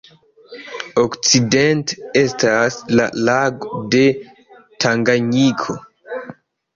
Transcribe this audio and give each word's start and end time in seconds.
Okcidente 1.01 1.97
estas 2.21 2.77
la 2.99 3.05
lago 3.27 3.81
de 3.97 4.01
Tanganjiko. 4.85 5.77